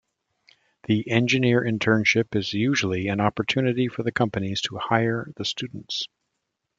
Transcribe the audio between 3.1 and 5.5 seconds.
opportunity for the companies to hire the